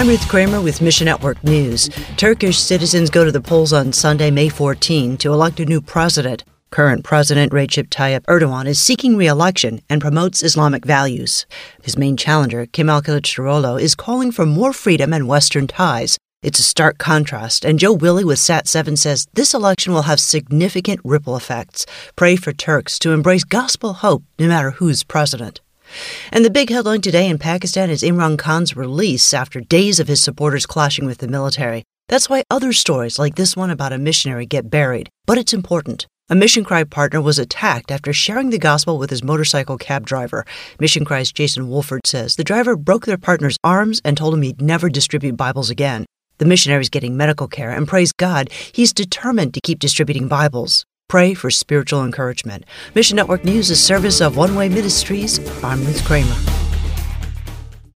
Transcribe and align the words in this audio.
I'm 0.00 0.08
Ruth 0.08 0.28
Kramer 0.28 0.62
with 0.62 0.80
Mission 0.80 1.04
Network 1.04 1.44
News. 1.44 1.90
Turkish 2.16 2.56
citizens 2.56 3.10
go 3.10 3.22
to 3.22 3.30
the 3.30 3.38
polls 3.38 3.70
on 3.70 3.92
Sunday, 3.92 4.30
May 4.30 4.48
14, 4.48 5.18
to 5.18 5.30
elect 5.30 5.60
a 5.60 5.66
new 5.66 5.82
president. 5.82 6.42
Current 6.70 7.04
President 7.04 7.52
Recep 7.52 7.88
Tayyip 7.88 8.22
Erdogan 8.22 8.64
is 8.64 8.80
seeking 8.80 9.14
re-election 9.14 9.82
and 9.90 10.00
promotes 10.00 10.42
Islamic 10.42 10.86
values. 10.86 11.44
His 11.82 11.98
main 11.98 12.16
challenger, 12.16 12.64
Kemal 12.64 13.02
Kılıçdaroğlu, 13.02 13.78
is 13.78 13.94
calling 13.94 14.32
for 14.32 14.46
more 14.46 14.72
freedom 14.72 15.12
and 15.12 15.28
Western 15.28 15.66
ties. 15.66 16.16
It's 16.42 16.58
a 16.58 16.62
stark 16.62 16.96
contrast, 16.96 17.66
and 17.66 17.78
Joe 17.78 17.92
Willie 17.92 18.24
with 18.24 18.38
Sat7 18.38 18.96
says 18.96 19.26
this 19.34 19.52
election 19.52 19.92
will 19.92 20.08
have 20.08 20.18
significant 20.18 21.02
ripple 21.04 21.36
effects. 21.36 21.84
Pray 22.16 22.36
for 22.36 22.54
Turks 22.54 22.98
to 23.00 23.12
embrace 23.12 23.44
gospel 23.44 23.92
hope 23.92 24.22
no 24.38 24.48
matter 24.48 24.70
who's 24.70 25.04
president. 25.04 25.60
And 26.32 26.44
the 26.44 26.50
big 26.50 26.70
headline 26.70 27.00
today 27.00 27.28
in 27.28 27.38
Pakistan 27.38 27.90
is 27.90 28.02
Imran 28.02 28.38
Khan's 28.38 28.76
release 28.76 29.34
after 29.34 29.60
days 29.60 30.00
of 30.00 30.08
his 30.08 30.22
supporters 30.22 30.66
clashing 30.66 31.06
with 31.06 31.18
the 31.18 31.28
military. 31.28 31.84
That's 32.08 32.28
why 32.28 32.44
other 32.50 32.72
stories 32.72 33.18
like 33.18 33.36
this 33.36 33.56
one 33.56 33.70
about 33.70 33.92
a 33.92 33.98
missionary 33.98 34.46
get 34.46 34.70
buried, 34.70 35.08
but 35.26 35.38
it's 35.38 35.54
important. 35.54 36.06
A 36.28 36.34
Mission 36.34 36.62
Cry 36.62 36.84
partner 36.84 37.20
was 37.20 37.40
attacked 37.40 37.90
after 37.90 38.12
sharing 38.12 38.50
the 38.50 38.58
gospel 38.58 38.98
with 38.98 39.10
his 39.10 39.24
motorcycle 39.24 39.76
cab 39.76 40.06
driver. 40.06 40.44
Mission 40.78 41.04
Cry's 41.04 41.32
Jason 41.32 41.68
Wolford 41.68 42.06
says 42.06 42.36
the 42.36 42.44
driver 42.44 42.76
broke 42.76 43.06
their 43.06 43.18
partner's 43.18 43.56
arms 43.64 44.00
and 44.04 44.16
told 44.16 44.34
him 44.34 44.42
he'd 44.42 44.62
never 44.62 44.88
distribute 44.88 45.36
Bibles 45.36 45.70
again. 45.70 46.06
The 46.38 46.44
missionary 46.44 46.82
is 46.82 46.88
getting 46.88 47.16
medical 47.16 47.48
care, 47.48 47.70
and 47.70 47.86
praise 47.86 48.12
God, 48.12 48.48
he's 48.72 48.92
determined 48.92 49.54
to 49.54 49.60
keep 49.60 49.78
distributing 49.78 50.28
Bibles. 50.28 50.84
Pray 51.10 51.34
for 51.34 51.50
spiritual 51.50 52.04
encouragement. 52.04 52.64
Mission 52.94 53.16
Network 53.16 53.44
News 53.44 53.68
is 53.68 53.82
service 53.82 54.20
of 54.20 54.36
One 54.36 54.54
Way 54.54 54.68
Ministries. 54.68 55.40
I'm 55.64 55.84
Ruth 55.84 56.04
Kramer. 56.04 56.49